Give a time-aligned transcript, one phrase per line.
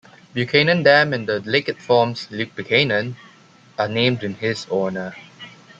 [0.33, 3.17] Buchanan Dam and the lake it forms, Lake Buchanan,
[3.77, 5.13] are named in his honor.